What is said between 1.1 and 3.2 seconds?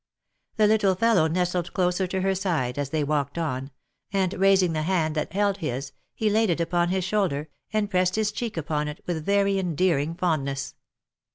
nestled closer to her side, as they